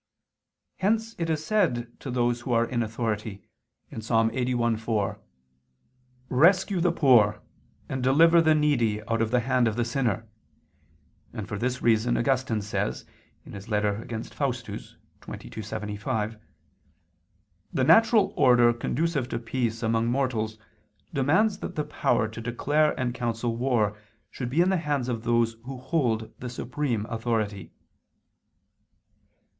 Hence 0.77 1.13
it 1.19 1.29
is 1.29 1.45
said 1.45 1.99
to 1.99 2.09
those 2.09 2.41
who 2.41 2.53
are 2.53 2.65
in 2.65 2.81
authority 2.81 3.43
(Ps. 3.95 4.09
81:4): 4.09 5.19
"Rescue 6.27 6.79
the 6.79 6.91
poor: 6.91 7.43
and 7.87 8.01
deliver 8.01 8.41
the 8.41 8.55
needy 8.55 9.05
out 9.07 9.21
of 9.21 9.29
the 9.29 9.41
hand 9.41 9.67
of 9.67 9.75
the 9.75 9.85
sinner"; 9.85 10.27
and 11.33 11.47
for 11.47 11.59
this 11.59 11.83
reason 11.83 12.17
Augustine 12.17 12.63
says 12.63 13.05
(Contra 13.43 14.23
Faust. 14.23 14.65
xxii, 14.67 15.61
75): 15.61 16.39
"The 17.71 17.83
natural 17.83 18.33
order 18.35 18.73
conducive 18.73 19.29
to 19.29 19.37
peace 19.37 19.83
among 19.83 20.07
mortals 20.07 20.57
demands 21.13 21.59
that 21.59 21.75
the 21.75 21.83
power 21.83 22.27
to 22.27 22.41
declare 22.41 22.99
and 22.99 23.13
counsel 23.13 23.55
war 23.55 23.95
should 24.31 24.49
be 24.49 24.61
in 24.61 24.69
the 24.71 24.77
hands 24.77 25.07
of 25.07 25.25
those 25.25 25.57
who 25.65 25.77
hold 25.77 26.33
the 26.39 26.49
supreme 26.49 27.05
authority." 27.05 27.71